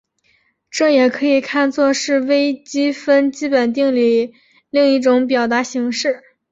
[0.71, 4.33] 这也可以看作是微积分基本定理
[4.71, 6.23] 另一个表达形式。